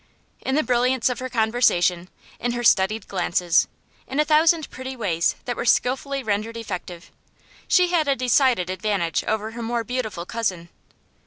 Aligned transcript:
In 0.41 0.55
the 0.55 0.63
brilliance 0.63 1.09
of 1.09 1.19
her 1.19 1.29
conversation, 1.29 2.09
in 2.39 2.53
her 2.53 2.63
studied 2.63 3.07
glances, 3.07 3.67
in 4.07 4.19
a 4.19 4.25
thousand 4.25 4.67
pretty 4.71 4.95
ways 4.95 5.35
that 5.45 5.55
were 5.55 5.63
skillfully 5.63 6.23
rendered 6.23 6.57
effective, 6.57 7.11
she 7.67 7.89
had 7.89 8.07
a 8.07 8.15
decided 8.15 8.71
advantage 8.71 9.23
over 9.25 9.51
her 9.51 9.61
more 9.61 9.83
beautiful 9.83 10.25
cousin. 10.25 10.69